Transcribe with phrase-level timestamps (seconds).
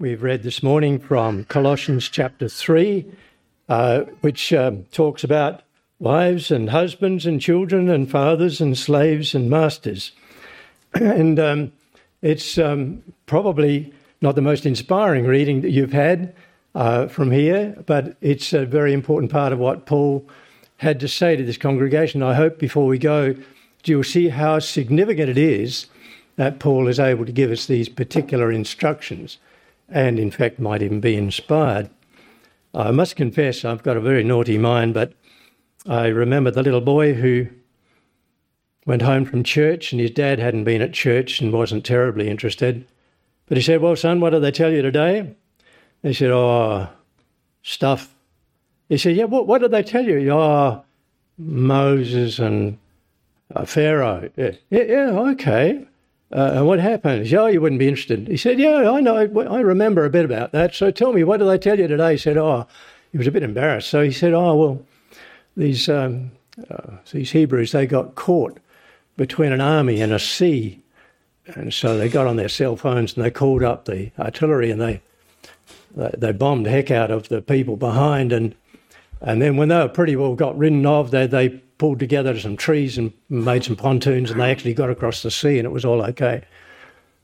[0.00, 3.04] We've read this morning from Colossians chapter 3,
[3.68, 5.60] uh, which um, talks about
[5.98, 10.12] wives and husbands and children and fathers and slaves and masters.
[10.94, 11.72] and um,
[12.22, 13.92] it's um, probably
[14.22, 16.34] not the most inspiring reading that you've had
[16.74, 20.26] uh, from here, but it's a very important part of what Paul
[20.78, 22.22] had to say to this congregation.
[22.22, 23.34] I hope before we go,
[23.84, 25.88] you'll see how significant it is
[26.36, 29.36] that Paul is able to give us these particular instructions
[29.90, 31.90] and in fact might even be inspired.
[32.72, 35.12] I must confess, I've got a very naughty mind, but
[35.86, 37.48] I remember the little boy who
[38.86, 42.86] went home from church and his dad hadn't been at church and wasn't terribly interested.
[43.46, 45.34] But he said, Well, son, what did they tell you today?
[46.02, 46.88] He said, Oh,
[47.62, 48.14] stuff.
[48.88, 50.30] He said, Yeah, what, what did they tell you?
[50.30, 50.84] Oh,
[51.36, 52.78] Moses and
[53.54, 54.30] uh, Pharaoh.
[54.36, 55.86] Yeah, yeah, yeah okay.
[56.32, 57.24] Uh, and what happened?
[57.24, 58.28] He said, Oh, you wouldn't be interested.
[58.28, 59.16] He said, Yeah, I know.
[59.16, 60.74] I remember a bit about that.
[60.74, 62.12] So tell me, what did they tell you today?
[62.12, 62.66] He said, Oh,
[63.10, 63.88] he was a bit embarrassed.
[63.88, 64.82] So he said, Oh, well,
[65.56, 66.30] these, um,
[66.70, 68.58] uh, these Hebrews, they got caught
[69.16, 70.80] between an army and a sea.
[71.46, 74.80] And so they got on their cell phones and they called up the artillery and
[74.80, 75.00] they,
[75.96, 78.32] they, they bombed heck out of the people behind.
[78.32, 78.54] And,
[79.20, 82.58] and then when they were pretty well got ridden of, they, they pulled together some
[82.58, 85.84] trees and made some pontoons, and they actually got across the sea, and it was
[85.84, 86.42] all okay.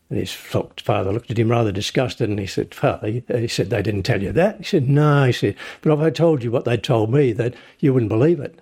[0.09, 3.83] And his father looked at him rather disgusted, and he said, "Father," he said, "they
[3.83, 6.65] didn't tell you that." He said, "No," he said, "but if I told you what
[6.65, 8.59] they told me, that you wouldn't believe it."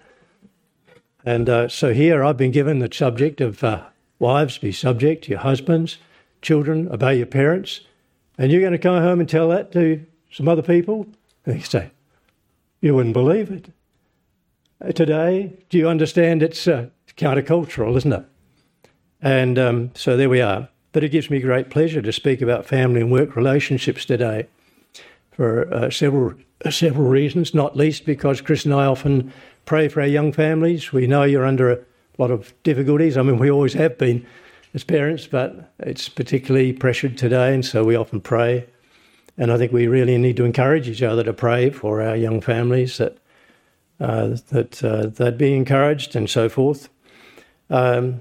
[1.24, 3.84] And uh, so here I've been given the subject of uh,
[4.18, 5.98] wives be subject to your husbands,
[6.42, 7.82] children obey your parents,
[8.36, 11.06] and you're going to come home and tell that to some other people.
[11.46, 11.92] And he say,
[12.80, 13.68] "You wouldn't believe it."
[14.94, 15.52] Today.
[15.70, 16.42] Do you understand?
[16.42, 18.24] It's uh, countercultural, isn't it?
[19.20, 20.68] And um, so there we are.
[20.92, 24.46] But it gives me great pleasure to speak about family and work relationships today
[25.32, 27.52] for uh, several uh, several reasons.
[27.54, 29.32] Not least because Chris and I often
[29.64, 30.92] pray for our young families.
[30.92, 31.78] We know you're under a
[32.18, 33.16] lot of difficulties.
[33.16, 34.24] I mean, we always have been
[34.72, 38.66] as parents, but it's particularly pressured today, and so we often pray.
[39.36, 42.40] And I think we really need to encourage each other to pray for our young
[42.40, 43.18] families that
[43.98, 46.88] that uh, they'd be encouraged and so forth.
[47.70, 48.20] Um,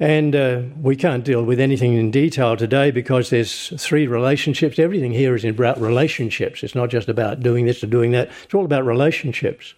[0.00, 4.78] and uh, we can't deal with anything in detail today because there's three relationships.
[4.78, 6.62] Everything here is about relationships.
[6.62, 8.30] It's not just about doing this or doing that.
[8.42, 9.74] It's all about relationships.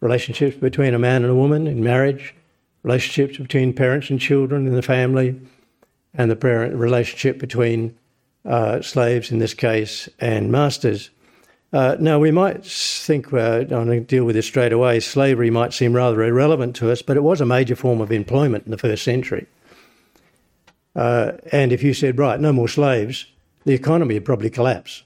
[0.00, 2.34] Relationships between a man and a woman in marriage,
[2.82, 5.40] relationships between parents and children in the family,
[6.12, 7.96] and the parent relationship between
[8.44, 11.10] uh, slaves in this case and masters.
[11.72, 15.50] Uh, now, we might think, uh, I'm going to deal with this straight away, slavery
[15.50, 18.70] might seem rather irrelevant to us, but it was a major form of employment in
[18.70, 19.46] the first century.
[20.94, 23.26] Uh, and if you said, right, no more slaves,
[23.64, 25.02] the economy would probably collapse.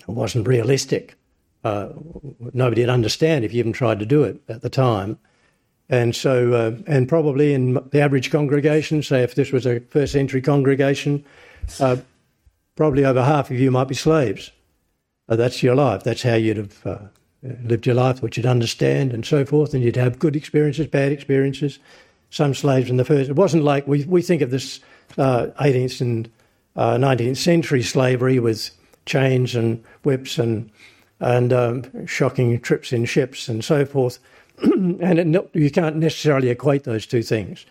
[0.00, 1.16] It wasn't realistic.
[1.62, 1.90] Uh,
[2.52, 5.18] nobody would understand if you even tried to do it at the time.
[5.88, 10.12] And so, uh, and probably in the average congregation, say if this was a first
[10.12, 11.24] century congregation,
[11.80, 11.96] uh,
[12.74, 14.50] probably over half of you might be slaves.
[15.28, 16.02] Uh, that's your life.
[16.04, 16.98] That's how you'd have uh,
[17.42, 21.12] lived your life, which you'd understand and so forth, and you'd have good experiences, bad
[21.12, 21.78] experiences.
[22.30, 23.30] Some slaves in the first.
[23.30, 24.80] It wasn't like we, we think of this
[25.16, 26.30] uh, 18th and
[26.76, 28.70] 19th uh, century slavery with
[29.06, 30.70] chains and whips and
[31.20, 34.18] and um, shocking trips in ships and so forth.
[34.62, 37.64] and you can't necessarily equate those two things.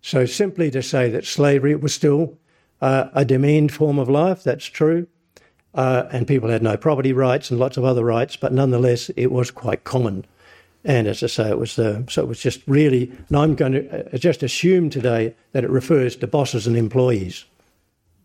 [0.00, 2.38] So simply to say that slavery was still
[2.80, 5.06] uh, a demeaned form of life, that's true
[5.74, 9.30] uh, and people had no property rights and lots of other rights, but nonetheless, it
[9.30, 10.24] was quite common.
[10.84, 13.12] And as I say, it was uh, so it was just really.
[13.28, 17.44] And I'm going to uh, just assume today that it refers to bosses and employees.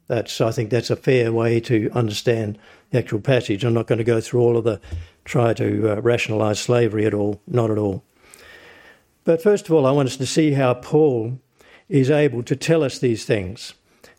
[0.07, 2.57] That's I think that's a fair way to understand
[2.91, 3.63] the actual passage.
[3.63, 4.79] I'm not going to go through all of the
[5.25, 8.03] try to uh, rationalise slavery at all, not at all.
[9.23, 11.39] But first of all, I want us to see how Paul
[11.87, 13.73] is able to tell us these things,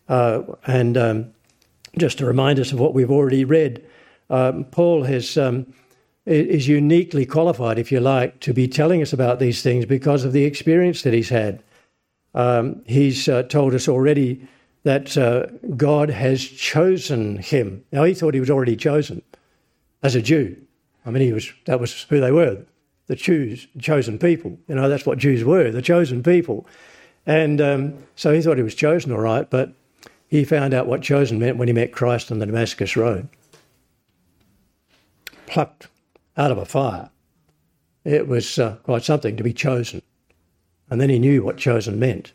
[0.08, 1.34] uh, and um,
[1.98, 3.84] just to remind us of what we've already read,
[4.30, 5.72] um, Paul has, um,
[6.26, 10.32] is uniquely qualified, if you like, to be telling us about these things because of
[10.32, 11.62] the experience that he's had.
[12.34, 14.46] Um, he's uh, told us already
[14.82, 15.46] that uh,
[15.76, 17.84] God has chosen him.
[17.92, 19.22] Now, he thought he was already chosen
[20.02, 20.56] as a Jew.
[21.06, 22.64] I mean, he was, that was who they were,
[23.06, 24.58] the choose, chosen people.
[24.68, 26.66] You know, that's what Jews were, the chosen people.
[27.26, 29.72] And um, so he thought he was chosen, all right, but
[30.34, 33.28] he found out what chosen meant when he met Christ on the Damascus Road.
[35.46, 35.86] Plucked
[36.36, 37.08] out of a fire.
[38.04, 40.02] It was uh, quite something to be chosen.
[40.90, 42.32] And then he knew what chosen meant.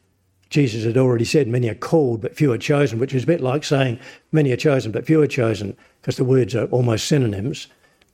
[0.50, 3.42] Jesus had already said, Many are called, but few are chosen, which is a bit
[3.42, 4.00] like saying,
[4.32, 7.68] Many are chosen, but few are chosen, because the words are almost synonyms.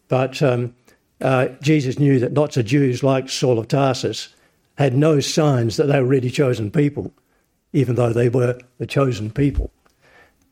[0.07, 0.73] But um,
[1.21, 4.29] uh, Jesus knew that lots of Jews, like Saul of Tarsus,
[4.79, 7.13] had no signs that they were really chosen people,
[7.71, 9.71] even though they were the chosen people.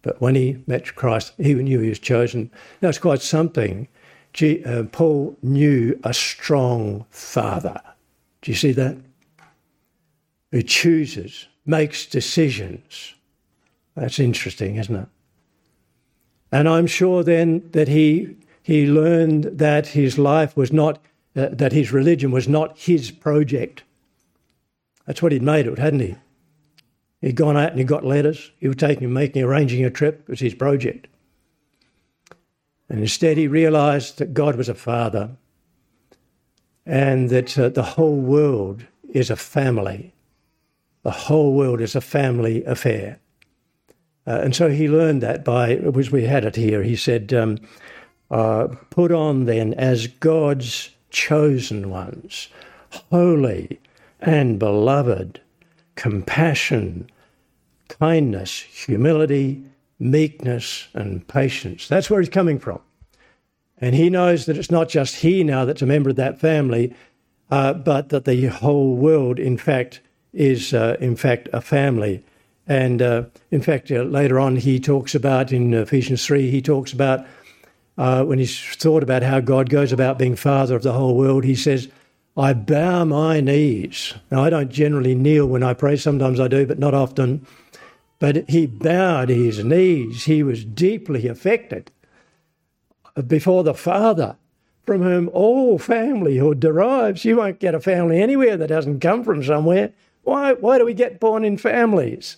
[0.03, 2.51] But when he met Christ, he knew he was chosen.
[2.81, 3.87] Now, it's quite something.
[4.33, 7.81] G, uh, Paul knew a strong father.
[8.41, 8.97] Do you see that?
[10.51, 13.15] Who chooses, makes decisions.
[13.95, 15.07] That's interesting, isn't it?
[16.51, 20.99] And I'm sure then that he he learned that his life was not
[21.35, 23.83] uh, that his religion was not his project.
[25.05, 26.15] That's what he'd made it, hadn't he?
[27.23, 28.51] He'd gone out and he got letters.
[28.59, 30.23] He was taking, making, arranging a trip.
[30.23, 31.07] It was his project.
[32.89, 35.29] And instead, he realised that God was a father
[36.85, 40.13] and that uh, the whole world is a family.
[41.03, 43.19] The whole world is a family affair.
[44.27, 47.57] Uh, and so he learned that by, as we had it here, he said, um,
[48.31, 52.49] uh, Put on then as God's chosen ones,
[53.09, 53.79] holy
[54.19, 55.39] and beloved,
[55.95, 57.09] compassion,
[57.87, 59.63] kindness, humility,
[59.99, 61.87] meekness, and patience.
[61.87, 62.79] That's where he's coming from.
[63.77, 66.95] And he knows that it's not just he now that's a member of that family,
[67.51, 70.01] uh, but that the whole world, in fact,
[70.33, 72.23] is uh, in fact a family.
[72.67, 76.93] And uh, in fact, uh, later on, he talks about in Ephesians 3, he talks
[76.93, 77.25] about
[77.97, 81.43] uh, when he's thought about how God goes about being father of the whole world,
[81.43, 81.89] he says,
[82.35, 84.13] I bow my knees.
[84.31, 87.45] Now, I don't generally kneel when I pray, sometimes I do, but not often.
[88.19, 90.25] But he bowed his knees.
[90.25, 91.91] He was deeply affected
[93.27, 94.37] before the Father,
[94.85, 97.25] from whom all familyhood derives.
[97.25, 99.91] You won't get a family anywhere that doesn't come from somewhere.
[100.23, 102.37] Why, why do we get born in families?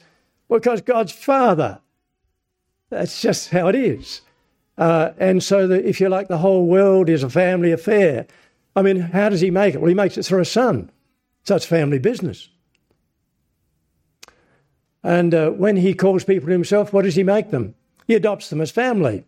[0.50, 1.80] Because God's Father.
[2.90, 4.22] That's just how it is.
[4.78, 8.28] Uh, and so, the, if you like, the whole world is a family affair.
[8.76, 9.82] I mean, how does he make it?
[9.82, 10.92] Well, he makes it through a son.
[11.44, 12.50] So it's family business.
[15.06, 17.76] And uh, when he calls people to himself, what does he make them?
[18.08, 19.24] He adopts them as family.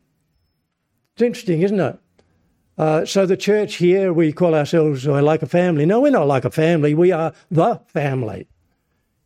[1.13, 1.99] It's interesting, isn't it?
[2.79, 5.85] Uh, so the church here, we call ourselves uh, like a family.
[5.85, 6.95] No, we're not like a family.
[6.95, 8.47] We are the family.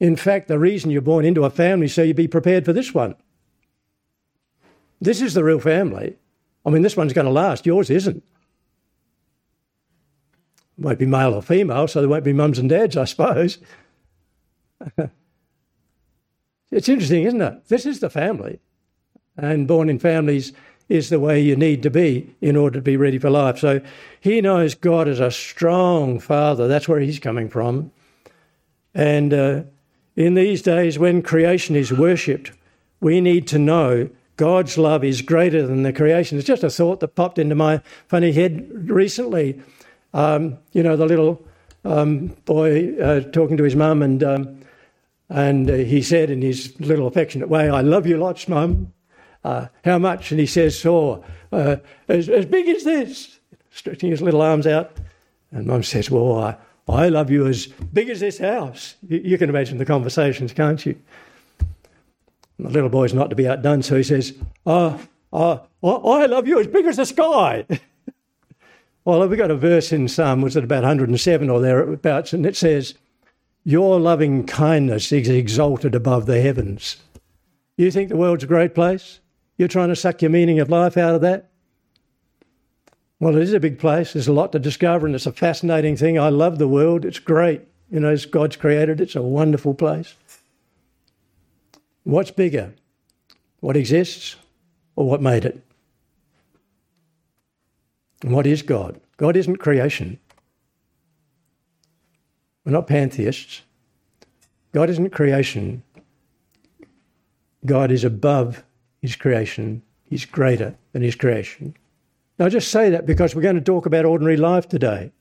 [0.02, 2.74] In fact, the reason you're born into a family is so you be prepared for
[2.74, 3.16] this one.
[5.00, 6.18] This is the real family.
[6.66, 7.66] I mean, this one's going to last.
[7.66, 8.24] Yours isn't.
[10.78, 13.58] Won't be male or female, so there won't be mums and dads, I suppose.
[16.72, 17.68] it's interesting, isn't it?
[17.68, 18.60] This is the family.
[19.38, 20.54] And born in families
[20.90, 23.60] is the way you need to be in order to be ready for life.
[23.60, 23.82] So
[24.20, 26.68] he knows God is a strong father.
[26.68, 27.92] That's where he's coming from.
[28.94, 29.64] And uh,
[30.16, 32.52] in these days when creation is worshipped,
[33.00, 36.38] we need to know God's love is greater than the creation.
[36.38, 39.62] It's just a thought that popped into my funny head recently.
[40.14, 41.46] Um, you know, the little
[41.86, 44.61] um, boy uh, talking to his mum, and um,
[45.32, 48.94] and uh, he said in his little affectionate way, "I love you lots, mum."
[49.44, 50.32] Uh, how much?
[50.32, 53.40] And he says, "Oh, uh, as, as big as this,"
[53.72, 54.92] stretching his little arms out.
[55.52, 56.58] And mum says, "Well, I,
[56.88, 60.86] I love you as big as this house." You, you can imagine the conversations, can't
[60.86, 60.96] you?
[62.62, 64.34] the little boy's not to be outdone, so he says,
[64.66, 65.00] oh,
[65.34, 67.66] oh, I love you as big as the sky.
[69.06, 72.56] well, we've got a verse in Psalm, was it about 107 or thereabouts, and it
[72.56, 72.94] says,
[73.64, 76.98] Your loving kindness is exalted above the heavens.
[77.78, 79.20] You think the world's a great place?
[79.58, 81.52] You're trying to suck your meaning of life out of that?
[83.20, 84.14] Well, it is a big place.
[84.14, 86.18] There's a lot to discover, and it's a fascinating thing.
[86.18, 87.06] I love the world.
[87.06, 87.62] It's great.
[87.92, 89.04] You know, God's created it.
[89.04, 90.16] It's a wonderful place.
[92.04, 92.74] What's bigger?
[93.60, 94.38] What exists
[94.96, 95.64] or what made it?
[98.24, 99.00] And what is God?
[99.18, 100.20] God isn't creation.
[102.66, 103.62] We're not pantheists.
[104.72, 105.84] God isn't creation.
[107.66, 108.64] God is above
[109.02, 109.82] his creation.
[110.04, 111.76] He's greater than his creation.
[112.38, 115.12] Now, I just say that because we're going to talk about ordinary life today.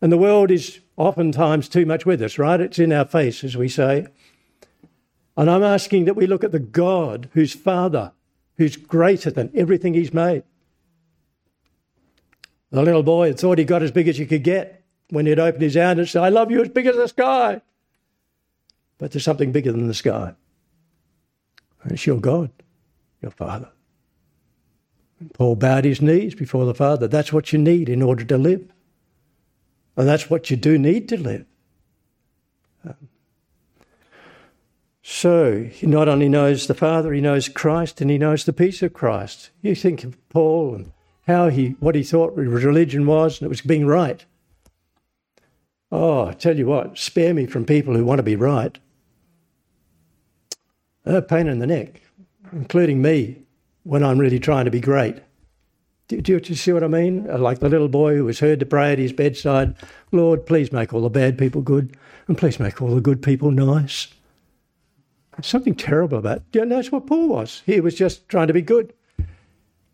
[0.00, 2.60] And the world is oftentimes too much with us, right?
[2.60, 4.06] It's in our face, as we say.
[5.36, 8.12] And I'm asking that we look at the God who's Father,
[8.56, 10.44] who's greater than everything He's made.
[12.70, 15.38] The little boy had thought he got as big as he could get when he'd
[15.38, 17.60] opened his hand and said, I love you as big as the sky.
[18.98, 20.34] But there's something bigger than the sky.
[21.82, 22.50] And it's your God,
[23.22, 23.70] your Father.
[25.20, 27.06] And Paul bowed his knees before the Father.
[27.08, 28.68] That's what you need in order to live.
[29.96, 31.46] And that's what you do need to live.
[32.84, 33.08] Um,
[35.08, 38.82] So he not only knows the Father, he knows Christ and he knows the peace
[38.82, 39.50] of Christ.
[39.62, 40.92] You think of Paul and
[41.28, 44.24] how he what he thought religion was, and it was being right.
[45.92, 48.78] Oh, I tell you what, spare me from people who want to be right.
[51.04, 52.00] A pain in the neck,
[52.52, 53.42] including me,
[53.84, 55.16] when I'm really trying to be great.
[56.08, 57.28] Do, do, do, you see what I mean?
[57.30, 59.76] Uh, like the little boy who was heard to pray at his bedside,
[60.10, 63.52] Lord, please make all the bad people good, and please make all the good people
[63.52, 64.08] nice.
[65.36, 66.42] There's something terrible about it.
[66.52, 67.62] Yeah, that's what Paul was.
[67.66, 68.92] He was just trying to be good.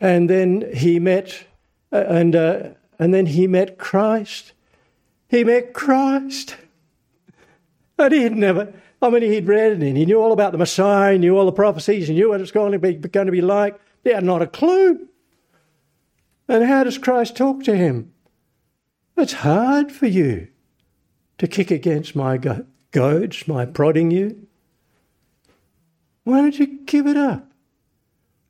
[0.01, 1.45] And then he met,
[1.93, 2.69] uh, and, uh,
[2.99, 4.53] and then he met Christ.
[5.33, 6.57] He met Christ.
[7.99, 11.19] And he'd never, I mean, he'd read and he knew all about the Messiah, he
[11.19, 13.41] knew all the prophecies, he knew what it was going to be, going to be
[13.41, 13.81] like.
[14.05, 15.09] He had not a clue.
[16.49, 18.13] And how does Christ talk to him?
[19.17, 20.49] It's hard for you
[21.39, 22.39] to kick against my
[22.91, 24.47] goads, my prodding you.
[26.25, 27.51] Why don't you give it up?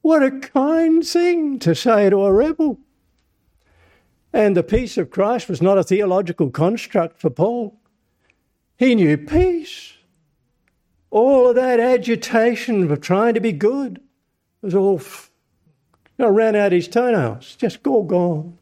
[0.01, 2.81] What a kind thing to say to a rebel.
[4.33, 7.79] And the peace of Christ was not a theological construct for Paul.
[8.77, 9.95] He knew peace.
[11.11, 14.01] All of that agitation of trying to be good
[14.63, 15.31] was all f-
[16.19, 18.57] ran out his toenails, just all gone.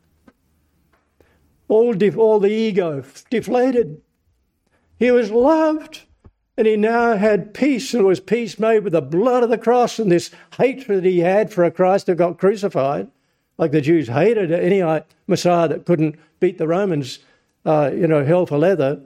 [1.68, 4.02] All, def- all the ego deflated.
[4.98, 6.02] He was loved
[6.60, 9.56] and he now had peace, and it was peace made with the blood of the
[9.56, 13.08] cross and this hatred he had for a Christ who got crucified.
[13.60, 14.82] Like the Jews hated any
[15.26, 17.18] Messiah that couldn't beat the Romans,
[17.66, 19.02] uh, you know, hell for leather.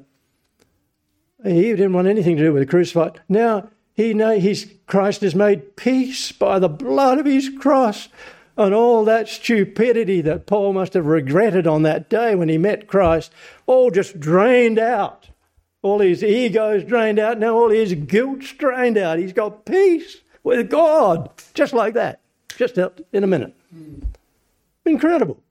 [1.43, 3.21] He didn't want anything to do with the crucified.
[3.29, 8.09] Now he know his Christ has made peace by the blood of his cross.
[8.57, 12.87] And all that stupidity that Paul must have regretted on that day when he met
[12.87, 13.33] Christ,
[13.67, 15.31] all just drained out
[15.83, 19.19] all his ego's drained out, now all his guilt's drained out.
[19.19, 22.21] He's got peace with God, just like that,
[22.57, 22.79] just
[23.13, 23.55] in a minute.
[24.85, 25.43] Incredible.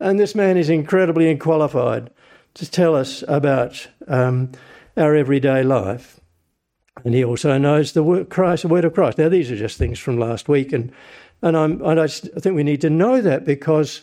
[0.00, 2.10] And this man is incredibly unqualified
[2.54, 4.52] to tell us about um,
[4.96, 6.20] our everyday life.
[7.04, 9.18] And he also knows the word, Christ, the word of Christ.
[9.18, 10.92] Now, these are just things from last week, and
[11.42, 14.02] and, and I, think we need to know that because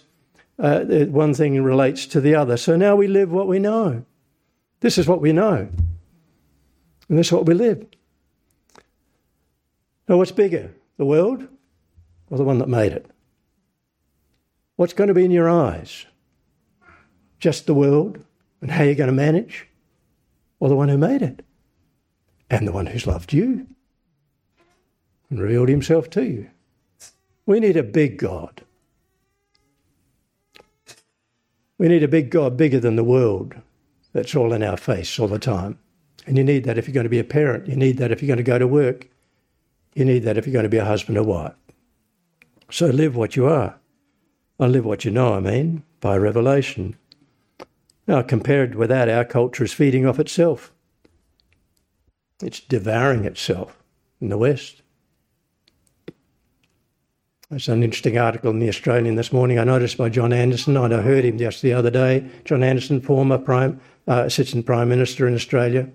[0.58, 2.58] uh, one thing relates to the other.
[2.58, 4.06] So now we live what we know.
[4.80, 5.70] This is what we know.
[7.10, 7.86] And this is what we live.
[10.08, 11.48] Now, what's bigger, the world
[12.32, 13.06] or the one that made it?
[14.78, 16.06] What's going to be in your eyes?
[17.40, 18.24] Just the world
[18.62, 19.68] and how you're going to manage?
[20.60, 21.44] Or the one who made it?
[22.50, 23.68] And the one who's loved you
[25.30, 26.50] and revealed himself to you.
[27.46, 28.62] We need a big God.
[31.78, 33.56] We need a big God bigger than the world
[34.14, 35.78] that's all in our face all the time.
[36.26, 37.68] And you need that if you're going to be a parent.
[37.68, 39.08] You need that if you're going to go to work.
[39.96, 41.54] You need that if you're going to be a husband or wife.
[42.70, 43.76] So live what you are.
[44.60, 46.96] And live what you know, I mean, by revelation.
[48.08, 50.72] Now, compared with that, our culture is feeding off itself.
[52.42, 53.84] It's devouring itself
[54.22, 54.82] in the West.
[57.50, 60.76] There's an interesting article in the Australian this morning I noticed by John Anderson.
[60.76, 62.30] I'd heard him just the other day.
[62.44, 65.90] John Anderson, former Prime uh, Assistant Prime Minister in Australia.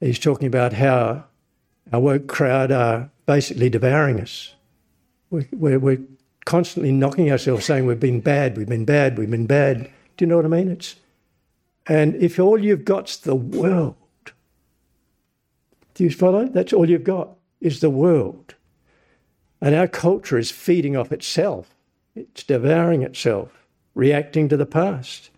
[0.00, 1.24] He's talking about how
[1.92, 4.54] our woke crowd are basically devouring us.
[5.30, 6.00] We're, we're, we're
[6.48, 9.90] constantly knocking ourselves saying we've been bad, we've been bad, we've been bad.
[10.16, 10.70] Do you know what I mean?
[10.70, 10.96] It's,
[11.86, 13.96] and if all you've got's the world,
[15.92, 16.46] do you follow?
[16.46, 18.54] That's all you've got is the world.
[19.60, 21.74] And our culture is feeding off itself.
[22.14, 25.28] It's devouring itself, reacting to the past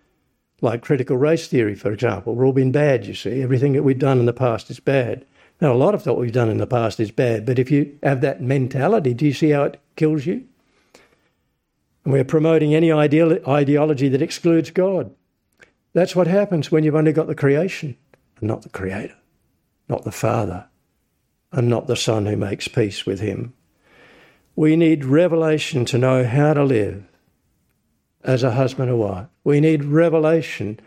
[0.61, 2.37] like critical race theory, for example.
[2.37, 3.43] We're all been bad, you see.
[3.43, 5.27] Everything that we've done in the past is bad.
[5.61, 7.99] Now, a lot of what we've done in the past is bad, but if you
[8.05, 10.45] have that mentality, do you see how it kills you?
[12.05, 15.15] And we're promoting any ideology that excludes God.
[15.93, 17.97] That's what happens when you've only got the creation
[18.39, 19.17] and not the Creator,
[19.89, 20.67] not the Father,
[21.53, 23.53] and not the Son who makes peace with Him.
[24.57, 27.05] We need revelation to know how to live
[28.23, 29.27] as a husband or wife.
[29.45, 30.81] We need revelation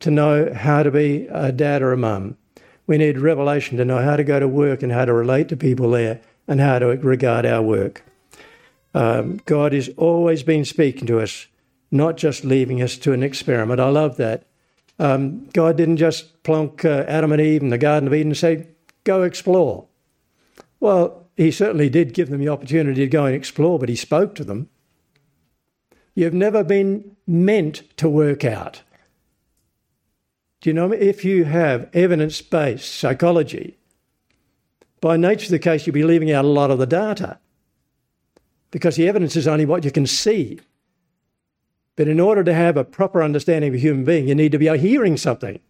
[0.00, 2.36] to know how to be a dad or a mum.
[2.86, 5.56] We need revelation to know how to go to work and how to relate to
[5.56, 8.04] people there and how to regard our work.
[8.94, 11.46] Um, God has always been speaking to us,
[11.90, 13.80] not just leaving us to an experiment.
[13.80, 14.46] I love that.
[14.98, 18.36] Um, God didn't just plonk uh, Adam and Eve in the Garden of Eden and
[18.36, 18.68] say,
[19.04, 19.86] go explore.
[20.80, 24.34] Well, he certainly did give them the opportunity to go and explore, but he spoke
[24.36, 24.68] to them.
[26.14, 28.82] You've never been meant to work out.
[30.60, 33.78] Do you know if you have evidence based psychology
[35.00, 37.38] by nature of the case, you'll be leaving out a lot of the data
[38.72, 40.58] because the evidence is only what you can see.
[41.94, 44.58] But in order to have a proper understanding of a human being, you need to
[44.58, 45.60] be hearing something.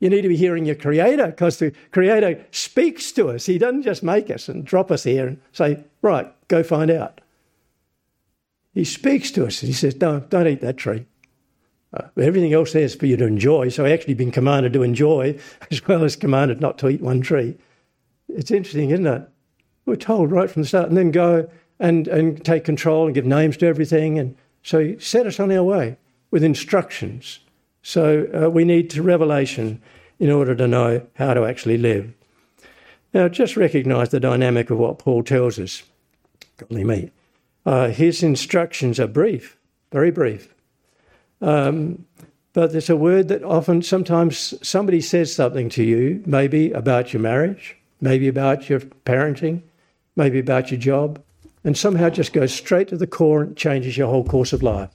[0.00, 3.46] You need to be hearing your Creator because the Creator speaks to us.
[3.46, 7.20] He doesn't just make us and drop us here and say, right, go find out.
[8.72, 9.58] He speaks to us.
[9.58, 11.06] He says, don't, don't eat that tree.
[11.92, 13.70] Uh, everything else there is for you to enjoy.
[13.70, 15.40] So, I actually, been commanded to enjoy
[15.72, 17.56] as well as commanded not to eat one tree.
[18.28, 19.28] It's interesting, isn't it?
[19.86, 23.26] We're told right from the start, and then go and, and take control and give
[23.26, 24.18] names to everything.
[24.18, 25.96] And so, he set us on our way
[26.30, 27.40] with instructions.
[27.82, 29.80] So, uh, we need to revelation
[30.18, 32.12] in order to know how to actually live.
[33.14, 35.82] Now, just recognize the dynamic of what Paul tells us.
[36.56, 37.10] Golly me.
[37.64, 39.56] Uh, his instructions are brief,
[39.92, 40.54] very brief.
[41.40, 42.06] Um,
[42.52, 47.22] but there's a word that often, sometimes somebody says something to you, maybe about your
[47.22, 49.62] marriage, maybe about your parenting,
[50.16, 51.22] maybe about your job,
[51.68, 54.88] and somehow just goes straight to the core and changes your whole course of life.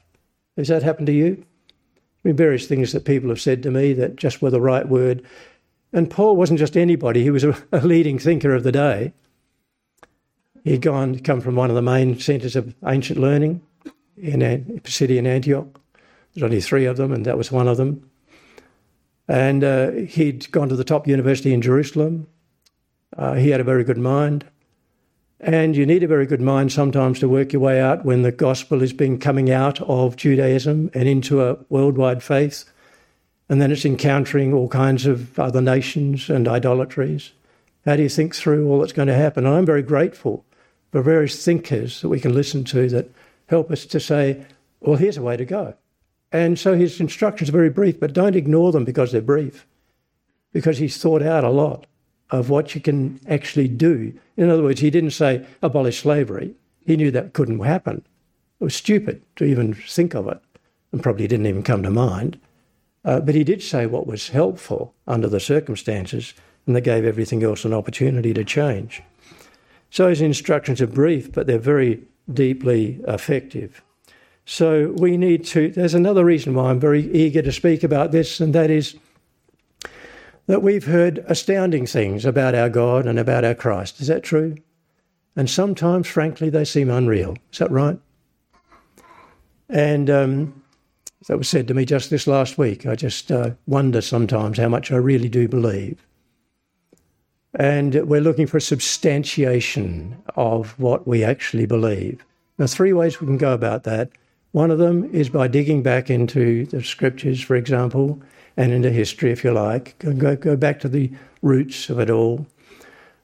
[0.57, 1.37] Has that happened to you?
[1.39, 4.87] I mean, various things that people have said to me that just were the right
[4.89, 5.23] word.
[5.93, 9.13] And Paul wasn't just anybody, he was a, a leading thinker of the day.
[10.63, 13.61] He'd gone, come from one of the main centres of ancient learning
[14.17, 15.79] in in Antioch.
[16.33, 18.09] There's only three of them, and that was one of them.
[19.27, 22.25] And uh, he'd gone to the top university in Jerusalem.
[23.15, 24.45] Uh, he had a very good mind.
[25.45, 28.31] And you need a very good mind sometimes to work your way out when the
[28.31, 32.63] gospel is being coming out of Judaism and into a worldwide faith.
[33.49, 37.33] And then it's encountering all kinds of other nations and idolatries.
[37.85, 39.45] How do you think through all that's going to happen?
[39.45, 40.45] And I'm very grateful
[40.93, 43.11] for various thinkers that we can listen to that
[43.47, 44.45] help us to say,
[44.79, 45.73] well, here's a way to go.
[46.31, 49.67] And so his instructions are very brief, but don't ignore them because they're brief,
[50.53, 51.85] because he's thought out a lot
[52.33, 54.11] of what you can actually do.
[54.37, 56.55] In other words, he didn't say abolish slavery.
[56.83, 58.03] He knew that couldn't happen.
[58.59, 60.41] It was stupid to even think of it,
[60.91, 62.39] and probably didn't even come to mind.
[63.05, 66.33] Uh, but he did say what was helpful under the circumstances,
[66.65, 69.03] and they gave everything else an opportunity to change.
[69.91, 72.01] So his instructions are brief, but they're very
[72.33, 73.83] deeply effective.
[74.45, 78.39] So we need to, there's another reason why I'm very eager to speak about this,
[78.39, 78.95] and that is
[80.47, 84.01] that we've heard astounding things about our God and about our Christ.
[84.01, 84.55] Is that true?
[85.35, 87.37] And sometimes, frankly, they seem unreal.
[87.51, 87.97] Is that right?
[89.69, 90.63] And um,
[91.27, 92.85] that was said to me just this last week.
[92.85, 96.05] I just uh, wonder sometimes how much I really do believe.
[97.55, 102.25] And we're looking for substantiation of what we actually believe.
[102.57, 104.09] Now, three ways we can go about that.
[104.51, 108.21] One of them is by digging back into the scriptures, for example,
[108.57, 109.97] and into history, if you like.
[109.99, 111.11] Go, go back to the
[111.41, 112.45] roots of it all.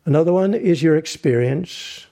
[0.05, 2.07] Another one is your experience.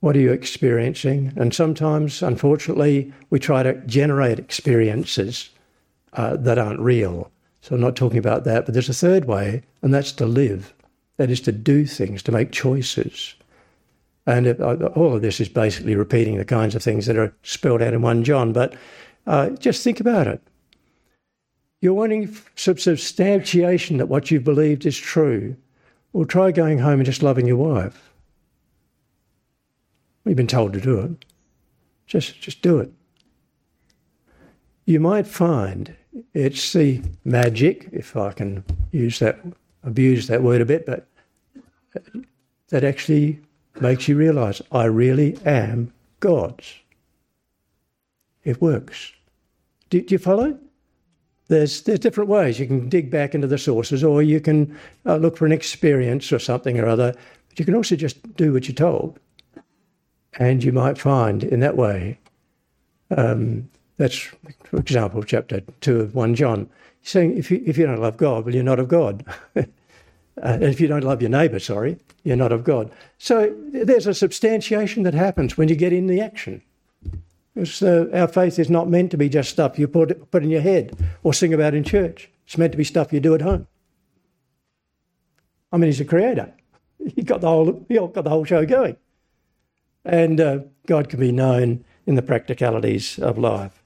[0.00, 1.32] What are you experiencing?
[1.36, 5.50] And sometimes, unfortunately, we try to generate experiences
[6.14, 7.30] uh, that aren't real.
[7.60, 8.64] So I'm not talking about that.
[8.64, 10.72] But there's a third way, and that's to live.
[11.16, 13.34] That is to do things, to make choices.
[14.26, 17.82] And uh, all of this is basically repeating the kinds of things that are spelled
[17.82, 18.52] out in 1 John.
[18.52, 18.74] But
[19.26, 20.40] uh, just think about it.
[21.80, 25.56] You're wanting substantiation that what you've believed is true.
[26.12, 28.10] Well, try going home and just loving your wife.
[30.24, 31.24] You've been told to do it.
[32.06, 32.90] Just, just do it.
[34.86, 35.94] You might find
[36.34, 39.38] it's the magic, if I can use that,
[39.84, 41.06] abuse that word a bit, but
[41.94, 42.20] uh,
[42.68, 43.40] that actually
[43.80, 46.74] makes you realize I really am God's.
[48.44, 49.12] It works.
[49.90, 50.58] Do, do, you follow?
[51.48, 52.60] There's, there's different ways.
[52.60, 56.30] You can dig back into the sources, or you can uh, look for an experience
[56.30, 57.14] or something or other.
[57.48, 59.18] But you can also just do what you're told.
[60.38, 62.18] And you might find in that way,
[63.16, 64.18] um, that's,
[64.64, 66.68] for example, chapter 2 of 1 John,
[67.02, 69.24] saying if you, if you don't love God, well, you're not of God.
[69.56, 69.64] uh,
[70.36, 72.92] if you don't love your neighbour, sorry, you're not of God.
[73.16, 76.62] So there's a substantiation that happens when you get in the action.
[77.58, 80.60] Uh, our faith is not meant to be just stuff you put, put in your
[80.60, 82.30] head or sing about in church.
[82.46, 83.66] It's meant to be stuff you do at home.
[85.72, 86.52] I mean, he's a creator.
[87.14, 88.96] He got the whole, he got the whole show going.
[90.04, 93.82] And uh, God can be known in the practicalities of life.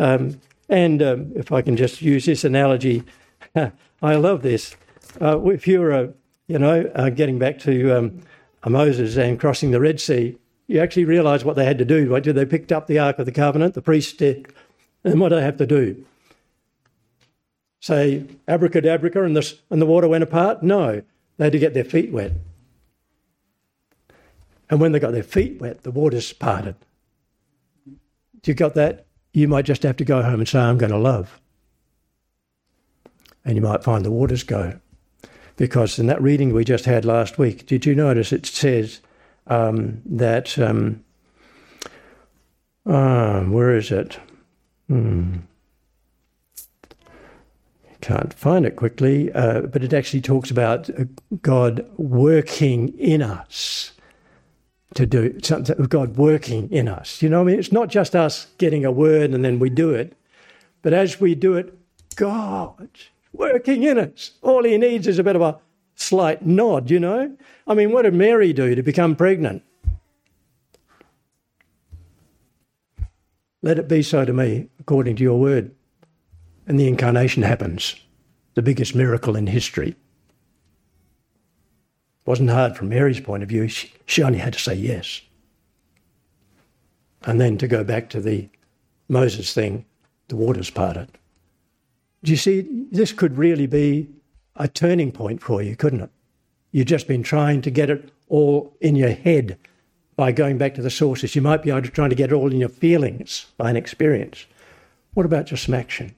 [0.00, 3.04] Um, and um, if I can just use this analogy,
[3.54, 4.74] I love this.
[5.20, 6.12] Uh, if you're a
[6.50, 8.22] you know, uh, getting back to um,
[8.66, 10.36] Moses and crossing the Red Sea,
[10.70, 12.08] you actually realise what they had to do.
[12.08, 12.22] Right?
[12.22, 14.54] They picked up the Ark of the Covenant, the priest did,
[15.02, 16.06] and what do they have to do?
[17.80, 20.62] Say abracadabra and the, and the water went apart?
[20.62, 21.02] No,
[21.38, 22.32] they had to get their feet wet.
[24.68, 26.76] And when they got their feet wet, the water's parted.
[28.44, 29.06] You got that?
[29.32, 31.40] You might just have to go home and say, I'm going to love.
[33.44, 34.78] And you might find the waters go.
[35.56, 39.00] Because in that reading we just had last week, did you notice it says
[39.46, 41.04] um, that, um,
[42.86, 44.18] uh, where is it?
[44.88, 45.38] Hmm.
[48.00, 50.88] Can't find it quickly, uh, but it actually talks about
[51.42, 53.92] God working in us
[54.94, 57.22] to do something, God working in us.
[57.22, 59.90] You know, I mean, it's not just us getting a word and then we do
[59.90, 60.16] it,
[60.82, 61.76] but as we do it,
[62.16, 62.88] God
[63.32, 64.32] working in us.
[64.42, 65.58] All he needs is a bit of a
[66.00, 67.36] slight nod, you know?
[67.66, 69.62] I mean, what did Mary do to become pregnant?
[73.62, 75.74] Let it be so to me, according to your word.
[76.66, 77.94] And the incarnation happens,
[78.54, 79.90] the biggest miracle in history.
[79.90, 79.96] It
[82.24, 83.68] Wasn't hard from Mary's point of view.
[83.68, 85.20] She, she only had to say yes.
[87.24, 88.48] And then to go back to the
[89.08, 89.84] Moses thing,
[90.28, 91.10] the waters parted.
[92.22, 94.08] Do you see, this could really be
[94.56, 96.10] a turning point for you, couldn't it?
[96.72, 99.58] You've just been trying to get it all in your head
[100.16, 101.34] by going back to the sources.
[101.34, 103.76] You might be able to trying to get it all in your feelings by an
[103.76, 104.46] experience.
[105.14, 106.14] What about just some action?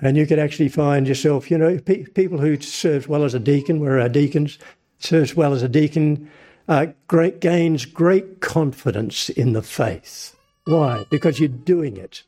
[0.00, 3.38] And you could actually find yourself, you know, pe- people who serve well as a
[3.38, 4.58] deacon, where our deacons,
[4.98, 6.28] serves well as a deacon,
[6.68, 10.36] uh, great gains great confidence in the faith.
[10.64, 11.04] Why?
[11.10, 12.22] Because you're doing it.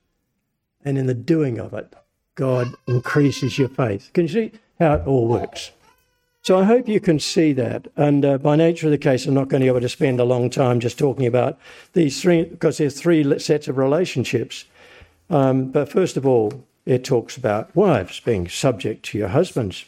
[0.85, 1.95] And in the doing of it,
[2.35, 4.11] God increases your faith.
[4.13, 5.71] Can you see how it all works?
[6.43, 7.89] So I hope you can see that.
[7.97, 10.21] And uh, by nature of the case, I'm not going to be able to spend
[10.21, 11.59] a long time just talking about
[11.95, 14.67] these three, because there's three sets of relationships.
[15.31, 19.87] Um, but first of all, it talks about wives being subject to your husbands.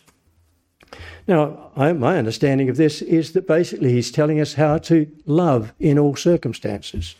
[1.28, 5.74] Now, I, my understanding of this is that basically he's telling us how to love
[5.78, 7.16] in all circumstances.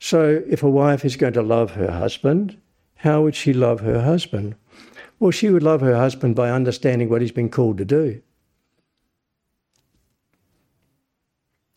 [0.00, 2.56] So, if a wife is going to love her husband,
[3.00, 4.54] how would she love her husband?
[5.18, 8.20] Well, she would love her husband by understanding what he's been called to do.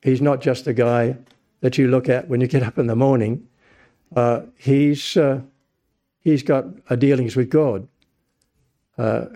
[0.01, 1.17] He's not just a guy
[1.61, 3.47] that you look at when you get up in the morning.
[4.13, 5.39] Uh, he's uh,
[6.19, 7.87] he's got a dealings with God.
[8.97, 9.27] Uh,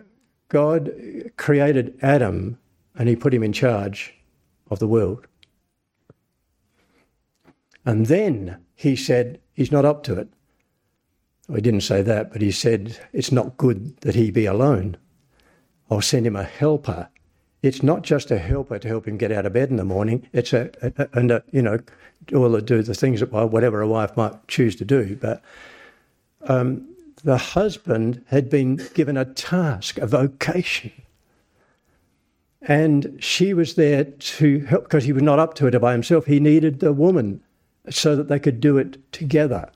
[0.50, 0.92] God
[1.38, 2.58] created Adam
[2.98, 4.14] and he put him in charge
[4.70, 5.26] of the world.
[7.86, 10.28] And then he said he's not up to it.
[11.48, 14.98] Well, he didn't say that, but he said it's not good that he be alone.
[15.90, 17.10] I'll send him a helper.
[17.64, 20.28] It's not just a helper to help him get out of bed in the morning.
[20.34, 21.80] It's a, a and a, you know,
[22.36, 25.16] all to do the things that whatever a wife might choose to do.
[25.16, 25.42] But
[26.48, 26.88] um,
[27.24, 30.92] the husband had been given a task, a vocation.
[32.62, 36.26] And she was there to help because he was not up to it by himself.
[36.26, 37.42] He needed the woman
[37.90, 39.72] so that they could do it together.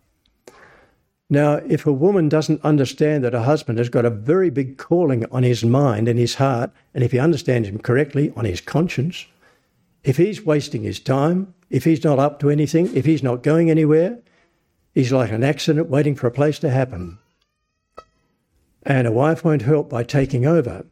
[1.32, 5.26] Now, if a woman doesn't understand that a husband has got a very big calling
[5.32, 9.28] on his mind and his heart, and if he understands him correctly, on his conscience,
[10.04, 13.72] if he's wasting his time, if he's not up to anything, if he's not going
[13.72, 14.20] anywhere,
[14.94, 17.18] he's like an accident waiting for a place to happen.
[18.84, 20.86] And a wife won't help by taking over.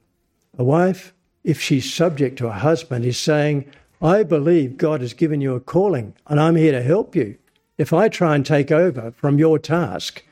[0.58, 3.70] A wife, if she's subject to a husband, is saying,
[4.02, 7.38] I believe God has given you a calling and I'm here to help you.
[7.78, 10.24] If I try and take over from your task,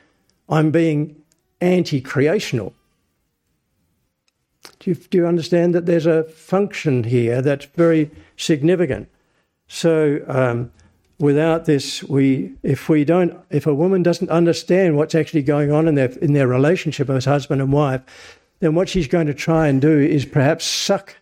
[0.48, 1.16] I'm being
[1.60, 2.74] anti creational.
[4.80, 9.08] Do you, do you understand that there's a function here that's very significant?
[9.66, 10.72] So, um,
[11.18, 15.88] without this, we if we don't if a woman doesn't understand what's actually going on
[15.88, 18.02] in their in their relationship as husband and wife,
[18.60, 21.16] then what she's going to try and do is perhaps suck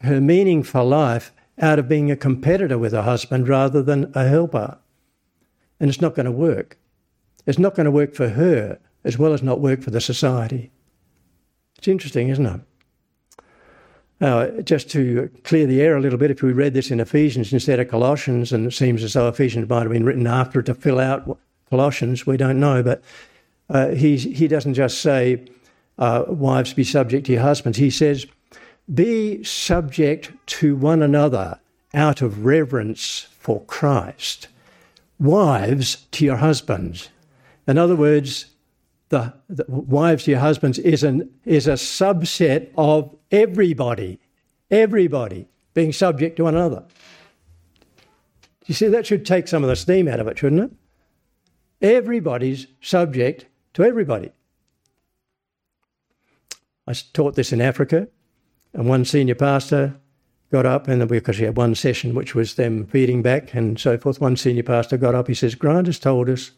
[0.00, 4.26] her meaning for life out of being a competitor with her husband rather than a
[4.26, 4.78] helper.
[5.78, 6.78] And it's not going to work.
[7.46, 10.70] It's not going to work for her as well as not work for the society.
[11.78, 12.60] It's interesting, isn't it?
[14.20, 17.52] Now, just to clear the air a little bit, if we read this in Ephesians
[17.52, 20.74] instead of Colossians, and it seems as though Ephesians might have been written after to
[20.74, 21.38] fill out
[21.70, 23.02] Colossians, we don't know, but
[23.68, 25.44] uh, he, he doesn't just say,
[25.98, 27.78] uh, Wives, be subject to your husbands.
[27.78, 28.26] He says,
[28.94, 31.58] Be subject to one another
[31.92, 34.46] out of reverence for Christ.
[35.18, 37.08] Wives to your husbands.
[37.66, 38.46] In other words,
[39.08, 44.18] the, the wives to your husbands is, an, is a subset of everybody,
[44.70, 46.84] everybody being subject to one another.
[48.66, 50.72] You see, that should take some of the steam out of it, shouldn't it?
[51.86, 54.30] Everybody's subject to everybody.
[56.86, 58.08] I taught this in Africa,
[58.72, 59.94] and one senior pastor
[60.50, 63.98] got up, and because we had one session which was them feeding back and so
[63.98, 65.28] forth, one senior pastor got up.
[65.28, 66.52] He says, Grant has told us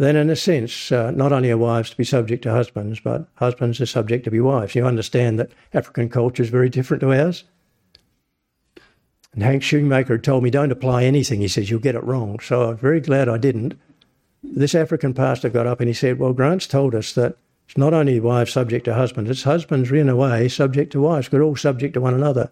[0.00, 3.28] then, in a sense, uh, not only are wives to be subject to husbands, but
[3.34, 4.74] husbands are subject to be wives.
[4.74, 7.44] You understand that African culture is very different to ours.
[9.32, 11.40] And Hank Shoemaker told me, don't apply anything.
[11.40, 12.40] He says, you'll get it wrong.
[12.40, 13.78] So I'm very glad I didn't.
[14.42, 17.36] This African pastor got up and he said, well, Grant's told us that
[17.68, 21.30] it's not only wives subject to husbands, it's husbands in a way subject to wives.
[21.30, 22.50] We're all subject to one another.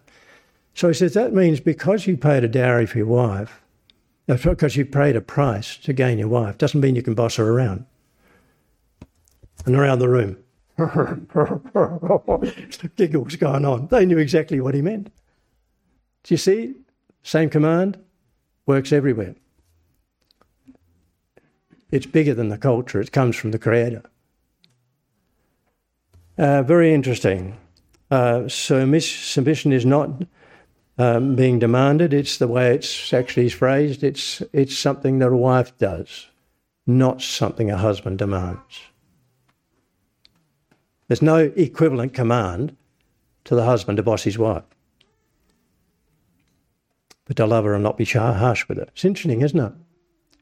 [0.73, 3.59] So he says, that means because you paid a dowry for your wife,
[4.37, 7.49] because you paid a price to gain your wife, doesn't mean you can boss her
[7.49, 7.85] around.
[9.65, 10.37] And around the room,
[12.95, 13.87] giggles going on.
[13.87, 15.11] They knew exactly what he meant.
[16.23, 16.75] Do you see?
[17.23, 17.99] Same command
[18.65, 19.35] works everywhere.
[21.91, 24.03] It's bigger than the culture, it comes from the Creator.
[26.37, 27.57] Uh, very interesting.
[28.11, 30.23] Uh, submission is not
[30.99, 34.03] um, being demanded, it's the way it's actually phrased.
[34.03, 36.27] It's, it's something that a wife does,
[36.85, 38.81] not something a husband demands.
[41.07, 42.77] There's no equivalent command
[43.45, 44.63] to the husband to boss his wife
[47.29, 48.87] but to love her and not be harsh with her.
[48.91, 49.71] It's interesting, isn't it?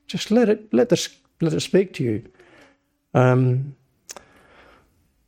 [0.07, 1.09] Just let it let the
[1.41, 2.23] let it speak to you.
[3.13, 3.75] Um,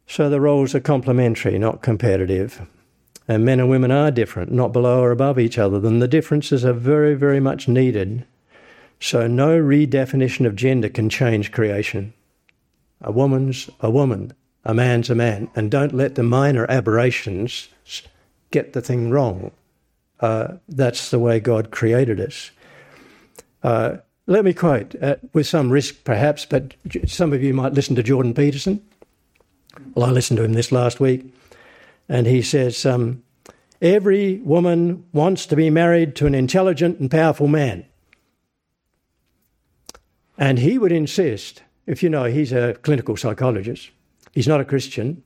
[0.08, 2.66] so the roles are complementary, not competitive.
[3.30, 5.80] And men and women are different, not below or above each other.
[5.80, 8.26] Then the differences are very, very much needed.
[9.00, 12.14] So no redefinition of gender can change creation.
[13.02, 14.34] A woman's a woman,
[14.66, 17.70] a man's a man, and don't let the minor aberrations
[18.50, 19.52] get the thing wrong.
[20.20, 22.50] Uh, that's the way God created us.
[23.62, 26.74] Uh, let me quote, uh, with some risk perhaps, but
[27.06, 28.82] some of you might listen to Jordan Peterson.
[29.94, 31.32] Well, I listened to him this last week,
[32.10, 33.24] and he says, um,
[33.82, 37.86] Every woman wants to be married to an intelligent and powerful man.
[40.38, 43.92] And he would insist, if you know, he's a clinical psychologist,
[44.34, 45.24] he's not a Christian.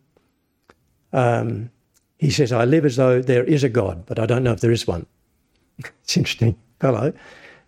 [1.11, 1.71] Um,
[2.19, 4.61] he says, I live as though there is a God, but I don't know if
[4.61, 5.07] there is one.
[6.03, 7.11] it's interesting fellow.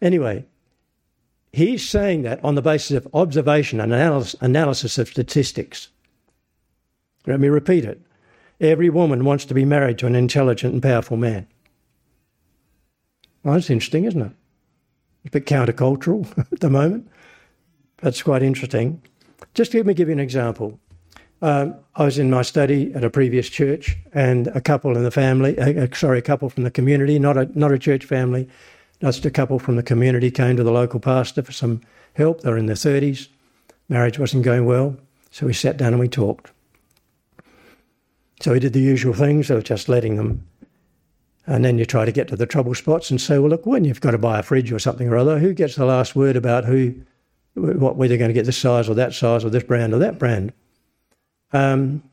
[0.02, 0.46] Anyway,
[1.52, 5.88] he's saying that on the basis of observation and analysis of statistics.
[7.26, 8.05] Let me repeat it.
[8.62, 11.48] Every woman wants to be married to an intelligent and powerful man.
[13.44, 14.32] Well, that's interesting, isn't it?
[15.26, 17.10] a bit countercultural at the moment.
[17.98, 19.02] That's quite interesting.
[19.54, 20.80] Just let me give you an example.
[21.42, 25.12] Um, I was in my study at a previous church, and a couple in the
[25.12, 28.48] family, uh, uh, sorry, a couple from the community, not a not a church family,
[29.02, 31.82] just a couple from the community came to the local pastor for some
[32.14, 32.42] help.
[32.42, 33.28] They were in their thirties,
[33.90, 34.98] marriage wasn't going well,
[35.30, 36.52] so we sat down and we talked.
[38.46, 40.46] So he did the usual things of just letting them,
[41.48, 43.86] and then you try to get to the trouble spots and say, well, look, when
[43.86, 46.36] you've got to buy a fridge or something or other, who gets the last word
[46.36, 46.94] about who,
[47.56, 49.98] what, whether you're going to get this size or that size or this brand or
[49.98, 50.54] that brand?
[51.54, 52.04] Um,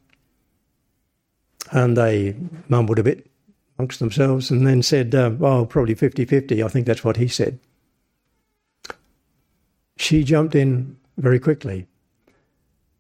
[1.71, 2.35] and they
[2.67, 3.31] mumbled a bit
[3.79, 6.63] amongst themselves and then said, uh, oh, probably 50 50.
[6.63, 7.59] I think that's what he said.
[9.99, 11.89] She jumped in very quickly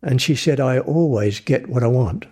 [0.02, 2.26] and she said, I always get what I want.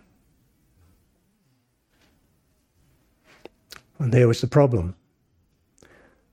[4.00, 4.96] And there was the problem.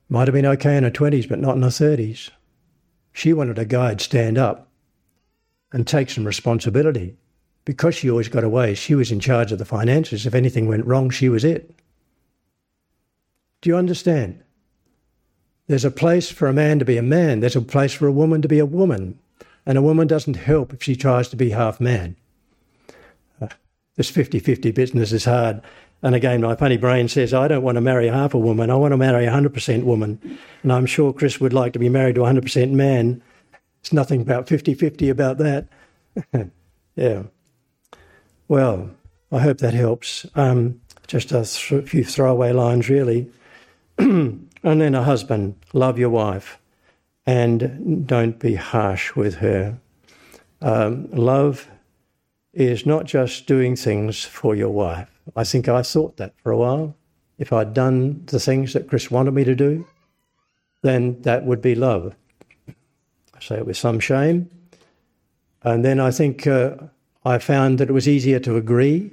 [0.10, 2.32] Might have been okay in her 20s, but not in her 30s.
[3.12, 4.72] She wanted a guy to stand up
[5.74, 7.18] and take some responsibility
[7.66, 10.26] because she always got away, she was in charge of the finances.
[10.26, 11.76] If anything went wrong, she was it.
[13.60, 14.42] Do you understand?
[15.68, 18.12] There's a place for a man to be a man, there's a place for a
[18.14, 19.20] woman to be a woman.
[19.66, 22.16] And a woman doesn't help if she tries to be half man.
[23.42, 23.50] Uh,
[23.98, 25.62] this 50 50 business is hard.
[26.04, 28.76] And again, my funny brain says, I don't want to marry half a woman, I
[28.76, 30.40] want to marry a 100% woman.
[30.64, 33.22] And I'm sure Chris would like to be married to a 100% man.
[33.82, 35.68] It's nothing about 50 50 about that.
[36.96, 37.24] yeah.
[38.48, 38.92] Well,
[39.32, 40.26] I hope that helps.
[40.36, 43.32] Um, just a th- few throwaway lines, really.
[43.98, 46.60] and then a husband, love your wife
[47.28, 49.78] and don't be harsh with her.
[50.62, 51.70] Um, love
[52.54, 55.17] is not just doing things for your wife.
[55.36, 56.96] I think I thought that for a while.
[57.38, 59.86] If I'd done the things that Chris wanted me to do,
[60.82, 62.16] then that would be love.
[62.68, 64.50] I say it with some shame.
[65.62, 66.76] And then I think uh,
[67.26, 69.12] I found that it was easier to agree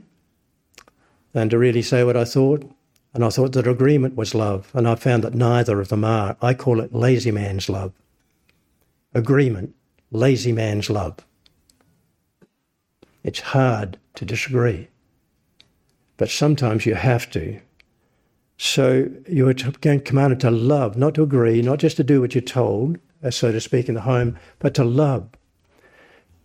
[1.33, 2.70] than to really say what I thought.
[3.12, 4.70] And I thought that agreement was love.
[4.74, 6.37] And I found that neither of them are.
[6.40, 7.92] I call it lazy man's love.
[9.14, 9.74] Agreement,
[10.11, 11.18] lazy man's love.
[13.22, 14.88] It's hard to disagree.
[16.16, 17.61] But sometimes you have to.
[18.57, 22.42] So you are commanded to love, not to agree, not just to do what you're
[22.42, 25.29] told, uh, so to speak, in the home, but to love.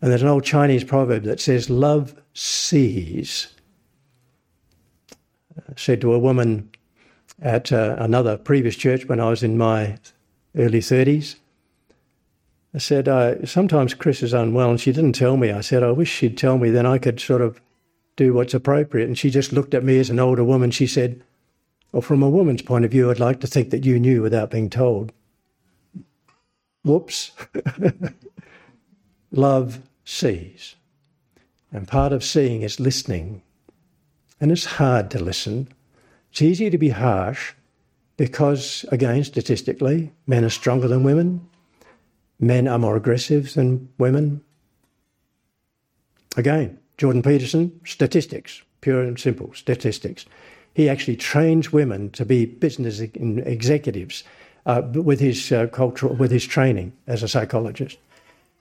[0.02, 3.54] And there's an old Chinese proverb that says, Love sees.
[5.58, 6.70] I said to a woman
[7.42, 9.98] at uh, another previous church when I was in my
[10.56, 11.36] early 30s,
[12.74, 15.52] I said, uh, Sometimes Chris is unwell, and she didn't tell me.
[15.52, 17.60] I said, I wish she'd tell me, then I could sort of
[18.20, 19.08] do what's appropriate.
[19.08, 20.72] And she just looked at me as an older woman.
[20.72, 21.24] She said,
[21.92, 24.52] Well, from a woman's point of view, I'd like to think that you knew without
[24.52, 25.14] being told.
[26.84, 27.32] Whoops.
[29.32, 30.76] Love sees.
[31.72, 33.42] And part of seeing is listening.
[34.42, 35.70] And it's hard to listen.
[36.32, 37.54] It's easy to be harsh
[38.18, 41.48] because, again, statistically, men are stronger than women,
[42.38, 44.42] men are more aggressive than women.
[46.36, 50.26] Again, Jordan Peterson, statistics, pure and simple statistics.
[50.74, 54.26] He actually trains women to be business executives
[54.66, 57.98] uh, with his uh, cultural, with his training as a psychologist,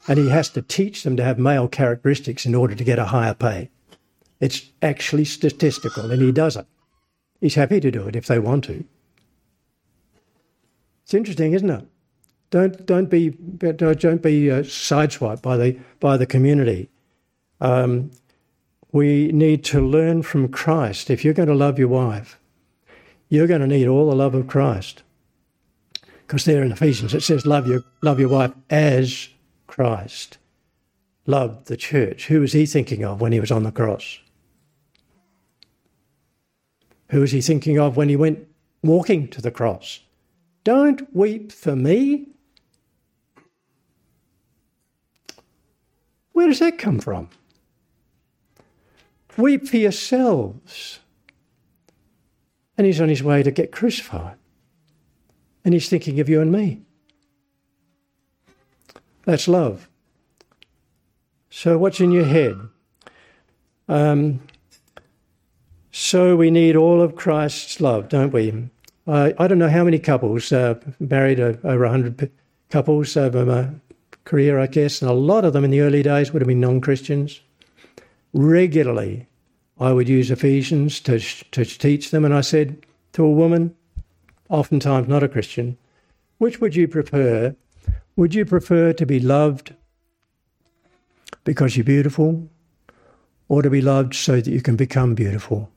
[0.06, 3.06] and he has to teach them to have male characteristics in order to get a
[3.06, 3.70] higher pay.
[4.38, 6.66] It's actually statistical, and he does it.
[7.40, 8.84] He's happy to do it if they want to.
[11.02, 11.84] It's interesting, isn't it?
[12.50, 16.88] Don't don't be don't be uh, sideswiped by the by the community.
[17.60, 18.12] Um,
[18.92, 21.10] we need to learn from Christ.
[21.10, 22.38] If you're going to love your wife,
[23.28, 25.02] you're going to need all the love of Christ.
[26.26, 29.28] Because there in Ephesians it says, "Love your love your wife as
[29.66, 30.38] Christ
[31.26, 34.18] loved the church." Who was he thinking of when he was on the cross?
[37.10, 38.46] Who was he thinking of when he went
[38.82, 40.00] walking to the cross?
[40.64, 42.28] Don't weep for me.
[46.32, 47.30] Where does that come from?
[49.38, 50.98] Weep for yourselves.
[52.76, 54.36] And he's on his way to get crucified.
[55.64, 56.82] And he's thinking of you and me.
[59.24, 59.88] That's love.
[61.50, 62.58] So, what's in your head?
[63.88, 64.40] Um,
[65.92, 68.68] so, we need all of Christ's love, don't we?
[69.06, 72.30] Uh, I don't know how many couples, uh, married over 100
[72.70, 73.68] couples over my
[74.24, 76.60] career, I guess, and a lot of them in the early days would have been
[76.60, 77.40] non Christians.
[78.32, 79.27] Regularly,
[79.80, 83.74] I would use Ephesians to, to teach them, and I said to a woman,
[84.48, 85.78] oftentimes not a Christian,
[86.38, 87.54] which would you prefer?
[88.16, 89.74] Would you prefer to be loved
[91.44, 92.48] because you're beautiful,
[93.48, 95.70] or to be loved so that you can become beautiful?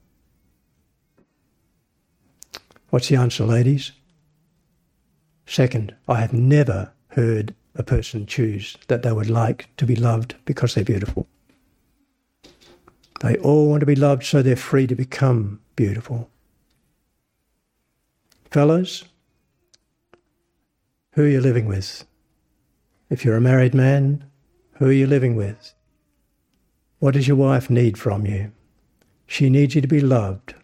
[2.89, 3.93] What's the answer, ladies?
[5.45, 10.35] Second, I have never heard a person choose that they would like to be loved
[10.45, 11.27] because they're beautiful.
[13.21, 16.31] They all want to be loved so they're free to become beautiful.
[18.49, 19.05] Fellows,
[21.13, 22.03] who are you living with?
[23.11, 24.25] If you're a married man,
[24.73, 25.75] who are you living with?
[26.97, 28.53] What does your wife need from you?
[29.27, 30.55] She needs you to be loved.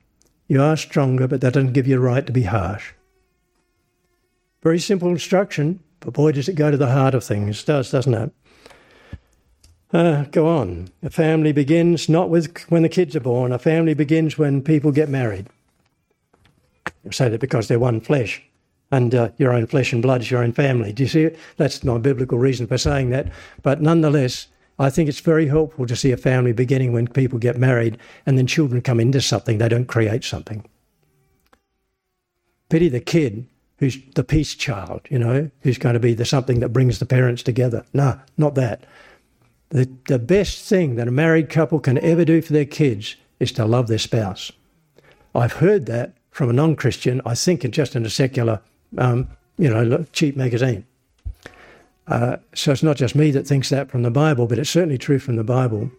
[0.47, 2.93] You are stronger, but that doesn't give you a right to be harsh.
[4.63, 8.15] Very simple instruction, but boy, does it go to the heart of things, does, doesn't
[8.15, 8.31] it?
[9.93, 10.89] Uh, go on.
[11.01, 13.51] A family begins not with when the kids are born.
[13.51, 15.47] A family begins when people get married.
[17.11, 18.43] Say that because they're one flesh,
[18.91, 20.91] and uh, your own flesh and blood is your own family.
[20.91, 21.39] Do you see it?
[21.55, 24.47] That's not biblical reason for saying that, but nonetheless,
[24.77, 28.37] I think it's very helpful to see a family beginning when people get married, and
[28.37, 29.57] then children come into something.
[29.57, 30.67] They don't create something.
[32.69, 33.47] Pity the kid
[33.79, 37.05] who's the peace child, you know, who's going to be the something that brings the
[37.05, 37.85] parents together.
[37.93, 38.85] No, not that.
[39.69, 43.51] The, the best thing that a married couple can ever do for their kids is
[43.53, 44.51] to love their spouse.
[45.35, 48.61] I've heard that from a non Christian, I think it's just in a secular,
[48.97, 49.27] um,
[49.57, 50.85] you know, cheap magazine.
[52.07, 54.97] Uh, so it's not just me that thinks that from the Bible, but it's certainly
[54.97, 55.91] true from the Bible.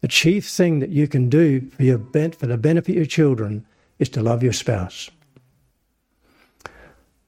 [0.00, 3.64] The chief thing that you can do for, your, for the benefit of your children
[3.98, 5.10] is to love your spouse.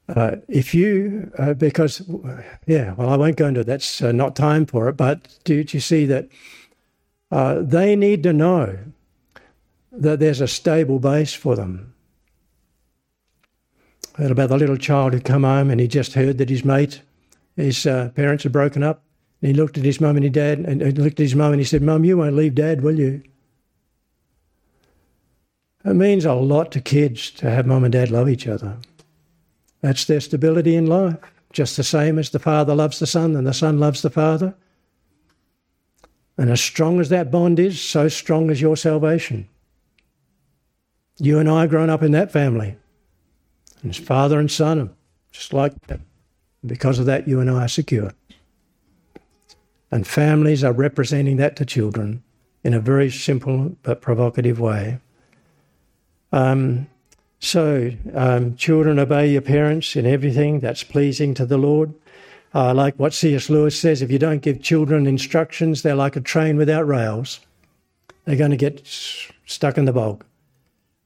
[0.09, 2.03] Uh, if you, uh, because,
[2.67, 5.77] yeah, well, I won't go into that's uh, not time for it, but do, do
[5.77, 6.29] you see that
[7.33, 8.79] uh, they need to know
[9.91, 11.93] that there's a stable base for them?
[14.15, 17.03] Heard about the little child who come home and he just heard that his mate,
[17.57, 19.03] his parents had broken up.
[19.43, 21.53] And he looked at his mum and his dad, and he looked at his mum
[21.53, 23.23] and he said, "Mum, you won't leave Dad, will you?"
[25.85, 28.79] It means a lot to kids to have mum and dad love each other.
[29.87, 31.15] That's their stability in life,
[31.53, 34.53] just the same as the Father loves the Son and the Son loves the Father.
[36.37, 39.49] And as strong as that bond is, so strong is your salvation.
[41.21, 42.77] You and I grown up in that family.
[43.81, 44.91] And as father and son,
[45.31, 46.01] just like that.
[46.67, 48.11] Because of that, you and I are secure.
[49.93, 52.25] And families are representing that to children
[52.65, 54.99] in a very simple but provocative way.
[56.33, 56.89] Um,
[57.39, 61.95] so, um, children, obey your parents in everything that's pleasing to the Lord.
[62.55, 63.51] Uh, like what C.S.
[63.51, 67.41] Lewis says if you don't give children instructions, they're like a train without rails.
[68.25, 70.25] They're going to get stuck in the bog.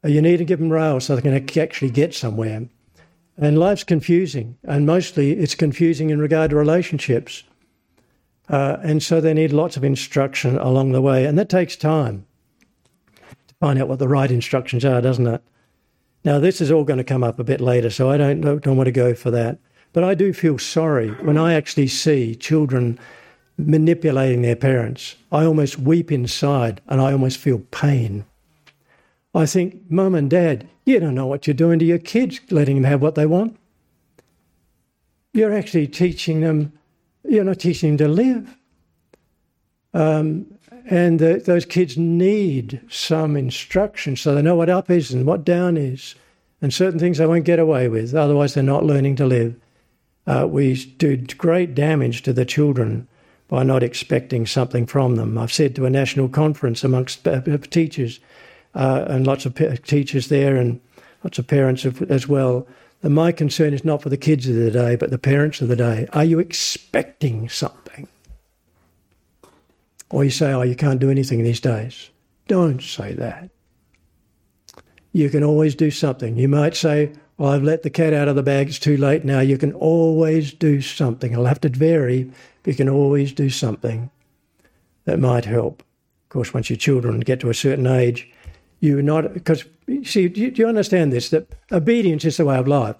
[0.05, 2.68] Uh, you need to give them rails so they can actually get somewhere.
[3.37, 7.43] And life's confusing, and mostly it's confusing in regard to relationships.
[8.49, 12.26] Uh, and so they need lots of instruction along the way, and that takes time
[13.49, 15.43] to find out what the right instructions are, doesn't it?
[16.25, 18.77] Now, this is all going to come up a bit later, so I don't, don't
[18.77, 19.59] want to go for that.
[19.93, 22.99] But I do feel sorry when I actually see children
[23.57, 25.16] manipulating their parents.
[25.33, 28.25] I almost weep inside and I almost feel pain.
[29.35, 32.77] I think, Mum and Dad, you don't know what you're doing to your kids, letting
[32.77, 33.59] them have what they want.
[35.33, 36.73] You're actually teaching them,
[37.25, 38.57] you're not teaching them to live.
[39.95, 40.50] Um,
[40.91, 45.76] and those kids need some instruction so they know what up is and what down
[45.76, 46.16] is,
[46.61, 48.12] and certain things they won't get away with.
[48.12, 49.55] Otherwise, they're not learning to live.
[50.26, 53.07] Uh, we do great damage to the children
[53.47, 55.38] by not expecting something from them.
[55.38, 57.26] I've said to a national conference amongst
[57.70, 58.20] teachers,
[58.74, 60.80] uh, and lots of teachers there and
[61.22, 62.66] lots of parents as well.
[63.03, 65.68] And my concern is not for the kids of the day, but the parents of
[65.68, 66.09] the day.
[66.12, 68.09] Are you expecting something?
[70.11, 72.11] Or you say, oh, you can't do anything these days.
[72.49, 73.51] Don't say that.
[75.13, 76.37] You can always do something.
[76.37, 79.25] You might say, well, I've let the cat out of the bag, it's too late
[79.25, 79.41] now.
[79.41, 81.33] You can always do something.
[81.33, 82.31] It'll have to vary,
[82.63, 84.11] but you can always do something
[85.05, 85.81] that might help.
[85.81, 88.31] Of course, once your children get to a certain age,
[88.81, 89.65] you're not because
[90.05, 92.97] see do you, understand this that obedience is the way of life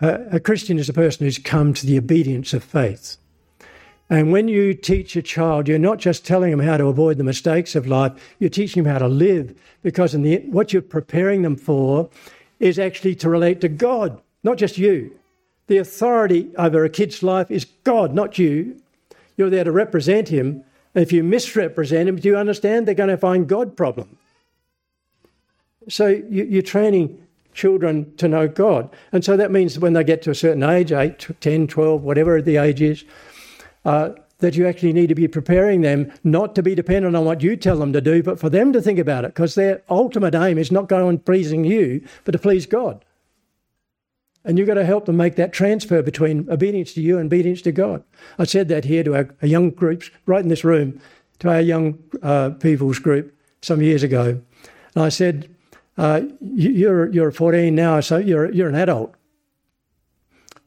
[0.00, 3.16] a christian is a person who's come to the obedience of faith
[4.10, 7.24] and when you teach a child you're not just telling them how to avoid the
[7.24, 11.42] mistakes of life you're teaching them how to live because in the what you're preparing
[11.42, 12.08] them for
[12.60, 15.18] is actually to relate to god not just you.
[15.66, 18.80] The authority over a kid's life is god not you.
[19.36, 20.62] You're there to represent him.
[20.94, 24.16] And if you misrepresent him do you understand they're going to find god problem?
[25.88, 27.20] So you, are training
[27.52, 28.90] children to know God.
[29.12, 32.40] And so that means when they get to a certain age, 8, 10, 12, whatever
[32.40, 33.04] the age is,
[33.84, 37.42] uh, that you actually need to be preparing them not to be dependent on what
[37.42, 40.34] you tell them to do, but for them to think about it, because their ultimate
[40.34, 43.04] aim is not going on pleasing you, but to please God.
[44.44, 47.62] And you've got to help them make that transfer between obedience to you and obedience
[47.62, 48.04] to God.
[48.38, 51.00] I said that here to our, our young groups, right in this room,
[51.38, 54.40] to our young uh, people's group some years ago.
[54.94, 55.48] And I said,
[55.96, 59.14] uh, you're, you're 14 now, so you're, you're an adult.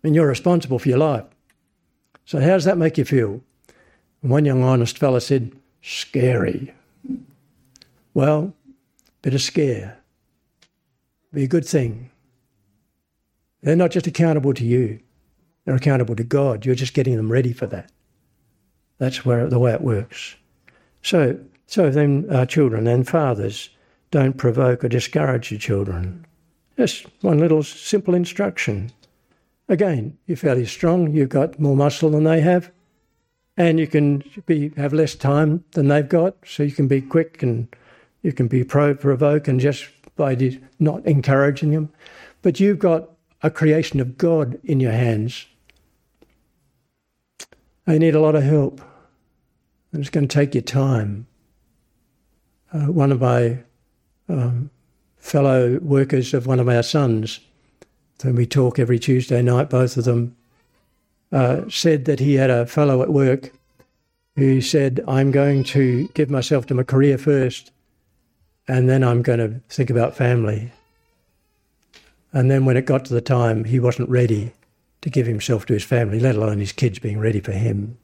[0.04, 1.26] And you're responsible for your life.
[2.28, 3.42] So, how does that make you feel?
[4.22, 6.74] And one young, honest fellow said, Scary.
[8.14, 8.54] Well,
[9.22, 9.98] bit of scare.
[11.32, 12.12] Be a good thing.
[13.62, 15.00] They're not just accountable to you,
[15.64, 16.66] they're accountable to God.
[16.66, 17.94] You're just getting them ready for that.
[18.98, 20.36] That's where the way it works.
[21.02, 23.70] So, so then, our children and fathers,
[24.12, 26.26] don't provoke or discourage your children.
[26.76, 28.92] Just one little simple instruction.
[29.70, 32.72] Again, you're fairly strong, you've got more muscle than they have,
[33.58, 37.44] and you can be have less time than they've got, so you can be quick
[37.44, 37.68] and
[38.22, 40.38] you can be pro provoke and just by
[40.80, 41.90] not encouraging them.
[42.42, 43.10] But you've got
[43.44, 45.46] a creation of God in your hands.
[47.86, 48.82] They need a lot of help,
[49.92, 51.28] and it's going to take you time.
[52.74, 53.60] Uh, one of my
[54.28, 54.70] um,
[55.18, 57.40] fellow workers of one of our sons,
[58.22, 60.36] whom we talk every Tuesday night, both of them,
[61.32, 63.52] uh, said that he had a fellow at work
[64.36, 67.72] who said, I'm going to give myself to my career first,
[68.68, 70.72] and then I'm going to think about family.
[72.34, 74.54] And then when it got to the time, he wasn't ready
[75.02, 77.98] to give himself to his family, let alone his kids being ready for him.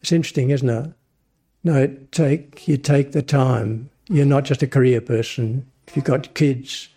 [0.00, 0.92] It's interesting, isn't it?
[1.64, 5.70] No, take you take the time you're not just a career person.
[5.86, 6.88] If you've got kids,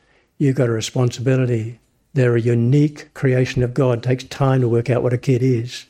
[0.42, 1.80] you've got a responsibility.
[2.16, 4.00] They're a unique creation of God.
[4.00, 5.86] It takes time to work out what a kid is.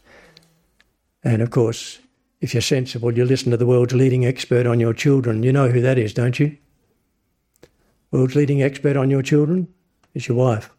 [1.24, 1.99] And of course,
[2.41, 5.41] if you're sensible, you listen to the world's leading expert on your children.
[5.43, 6.58] You know who that is, don't you?
[8.12, 9.70] World's leading expert on your children
[10.14, 10.70] is your wife.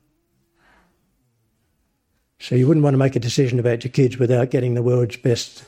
[2.41, 5.17] So you wouldn't want to make a decision about your kids without getting the world's
[5.17, 5.65] best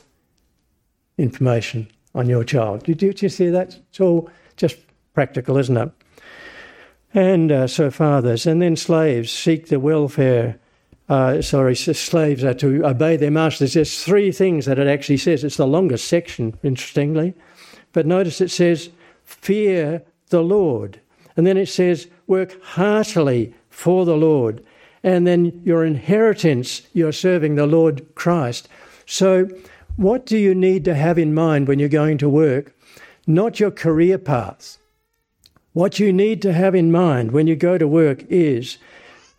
[1.17, 2.87] information on your child.
[2.87, 3.79] You, do you see that?
[3.89, 4.77] It's all just
[5.15, 5.89] practical, isn't it?
[7.15, 10.59] And uh, so fathers, and then slaves seek the welfare.
[11.07, 13.73] Uh, sorry, slaves are to obey their masters.
[13.73, 15.45] There's three things that it actually says.
[15.45, 17.33] It's the longest section, interestingly.
[17.93, 18.89] But notice it says,
[19.23, 20.99] fear the Lord.
[21.37, 24.61] And then it says, work heartily for the Lord.
[25.01, 28.67] And then your inheritance, you're serving the Lord Christ.
[29.05, 29.47] So,
[29.95, 32.75] what do you need to have in mind when you're going to work?
[33.25, 34.79] Not your career path.
[35.75, 38.77] What you need to have in mind when you go to work is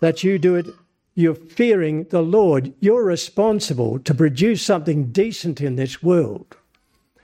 [0.01, 0.66] that you do it,
[1.14, 2.74] you're fearing the Lord.
[2.78, 6.55] You're responsible to produce something decent in this world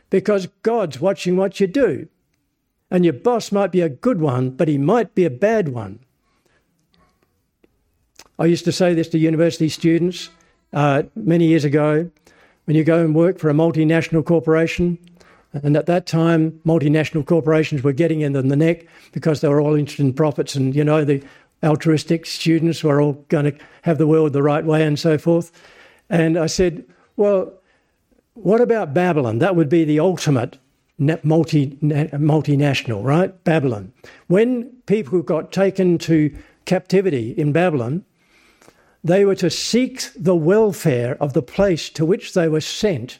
[0.09, 2.09] because God's watching what you do.
[2.91, 5.99] And your boss might be a good one, but he might be a bad one.
[8.39, 10.31] I used to say this to university students
[10.73, 12.11] uh, many years ago
[12.65, 14.97] when you go and work for a multinational corporation,
[15.53, 19.75] and at that time, multinational corporations were getting in the neck because they were all
[19.75, 21.23] interested in profits, and you know the
[21.63, 25.53] altruistic students were all going to have the world the right way and so forth.
[26.11, 26.85] And I said,
[27.17, 27.53] well,
[28.35, 29.39] what about Babylon?
[29.39, 30.59] That would be the ultimate
[30.99, 33.45] multi, multinational, right?
[33.45, 33.93] Babylon.
[34.27, 36.35] When people got taken to
[36.65, 38.05] captivity in Babylon,
[39.05, 43.19] they were to seek the welfare of the place to which they were sent,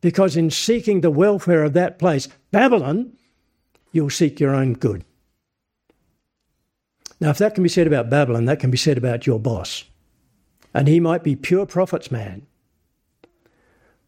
[0.00, 3.12] because in seeking the welfare of that place, Babylon,
[3.92, 5.04] you'll seek your own good.
[7.20, 9.84] Now, if that can be said about Babylon, that can be said about your boss.
[10.74, 12.46] And he might be pure profits man.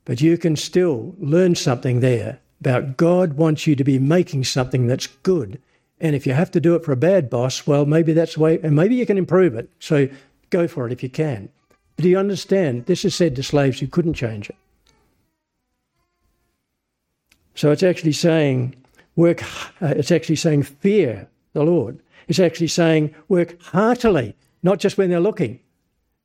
[0.04, 4.86] But you can still learn something there about God wants you to be making something
[4.86, 5.60] that's good.
[6.00, 8.40] And if you have to do it for a bad boss, well, maybe that's the
[8.40, 9.70] way, and maybe you can improve it.
[9.78, 10.08] So
[10.50, 11.48] Go for it if you can.
[11.96, 12.86] But do you understand?
[12.86, 14.56] This is said to slaves who couldn't change it.
[17.58, 18.76] So it's actually saying,
[19.16, 19.42] work,
[19.82, 21.98] uh, it's actually saying, fear the Lord.
[22.28, 25.58] It's actually saying, work heartily, not just when they're looking.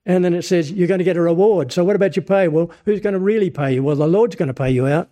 [0.05, 1.71] And then it says, you're going to get a reward.
[1.71, 2.49] So what about your pay?
[2.49, 3.81] Well, who's going to really pay you?
[3.81, 5.09] Well, the Lord's going to pay you out.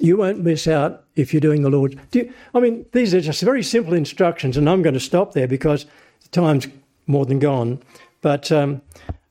[0.00, 2.00] You won't miss out if you're doing the Lord.
[2.10, 5.48] Do I mean, these are just very simple instructions, and I'm going to stop there
[5.48, 5.84] because
[6.22, 6.66] the time's
[7.06, 7.82] more than gone,
[8.22, 8.80] but um,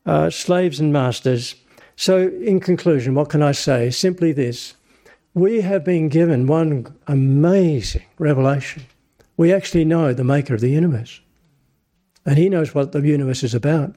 [0.06, 1.56] uh, slaves and masters.
[1.96, 3.90] So, in conclusion, what can I say?
[3.90, 4.76] Simply this
[5.38, 8.84] we have been given one amazing revelation.
[9.38, 11.22] We actually know the maker of the universe,
[12.26, 13.96] and he knows what the universe is about.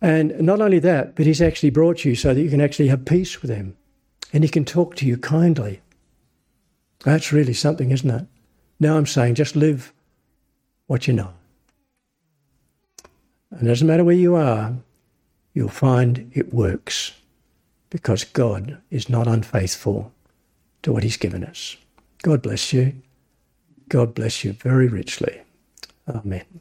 [0.00, 3.04] And not only that, but he's actually brought you so that you can actually have
[3.04, 3.76] peace with him
[4.32, 5.80] and he can talk to you kindly.
[7.04, 8.26] That's really something, isn't it?
[8.80, 9.92] Now I'm saying just live
[10.86, 11.34] what you know.
[13.50, 14.74] And it doesn't matter where you are,
[15.52, 17.12] you'll find it works
[17.90, 20.12] because God is not unfaithful
[20.82, 21.76] to what He's given us.
[22.22, 22.94] God bless you.
[23.88, 25.40] God bless you very richly.
[26.08, 26.60] Amen.